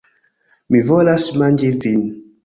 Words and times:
Mi 0.75 0.79
volas 0.87 1.27
manĝi 1.41 1.69
vin! 1.85 2.01